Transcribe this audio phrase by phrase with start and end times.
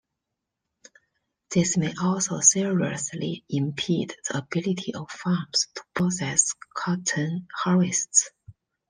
[1.53, 8.31] This may also seriously impede the ability of farms to process cotton harvests.